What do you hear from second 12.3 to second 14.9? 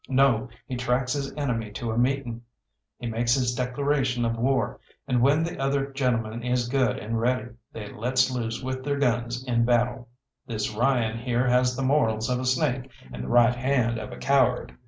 of a snake and the right hand of a coward."